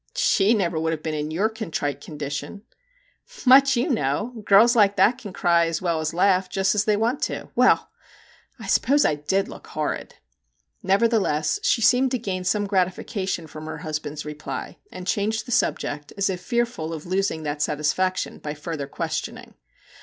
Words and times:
'She 0.15 0.55
never 0.55 0.79
would 0.79 0.91
have 0.93 1.03
been 1.03 1.13
in 1.13 1.29
your 1.29 1.47
contrite 1.47 2.01
condition/ 2.01 2.63
'Much 3.45 3.77
you 3.77 3.87
know! 3.87 4.33
Girls 4.47 4.75
like 4.75 4.95
that 4.95 5.19
can 5.19 5.31
cry 5.31 5.67
as 5.67 5.79
well 5.79 5.99
as 5.99 6.11
laugh, 6.11 6.49
just 6.49 6.73
as 6.73 6.85
they 6.85 6.97
want 6.97 7.21
to 7.21 7.49
well! 7.53 7.91
I 8.57 8.65
suppose 8.65 9.05
I 9.05 9.13
did 9.13 9.47
look 9.47 9.67
horrid/ 9.67 10.15
Nevertheless 10.81 11.59
she 11.61 11.83
seemed 11.83 12.09
to 12.09 12.17
gain 12.17 12.43
some 12.45 12.65
gratification 12.65 13.45
from 13.45 13.67
her 13.67 13.77
husband's 13.85 14.25
reply, 14.25 14.79
and 14.91 15.05
changed 15.05 15.45
the 15.45 15.51
subject 15.51 16.13
as 16.17 16.31
if 16.31 16.41
fearful 16.41 16.93
of 16.95 17.05
losing 17.05 17.43
that 17.43 17.61
satisfaction 17.61 18.39
by 18.39 18.55
further 18.55 18.87
questioning. 18.87 19.53